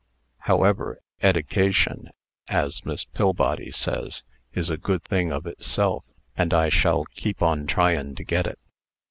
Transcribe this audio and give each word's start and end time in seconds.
However, 0.49 0.99
eddication, 1.21 2.09
as 2.47 2.83
Miss 2.85 3.05
Pillbody 3.05 3.69
says, 3.69 4.23
is 4.51 4.71
a 4.71 4.75
good 4.77 5.03
thing 5.03 5.31
of 5.31 5.45
itself, 5.45 6.03
and 6.35 6.55
I 6.55 6.69
shall 6.69 7.05
keep 7.15 7.43
on 7.43 7.67
tryin' 7.67 8.15
to 8.15 8.23
get 8.23 8.47
it." 8.47 8.57